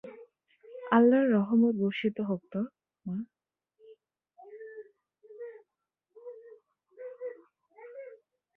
আল্লাহর 0.91 1.27
রহমত 1.35 1.73
বর্ষিত 1.81 2.17
হোক 2.29 2.41
তোর-- 2.51 2.73
মা! 3.05 3.15